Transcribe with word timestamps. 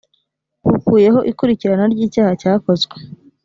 bukuyeho 0.69 1.19
ikurikirana 1.31 1.85
ry 1.93 1.99
icyaha 2.07 2.31
cyakozwe 2.41 2.95